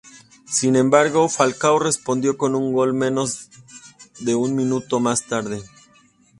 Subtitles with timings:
[0.47, 3.51] Sin embargo, Falcao respondió con un gol menos
[4.17, 5.61] de un minuto más tarde.